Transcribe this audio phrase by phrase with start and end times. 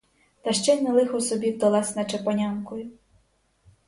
[0.41, 2.91] Та ще й на лихо собі вдалась наче панянкою.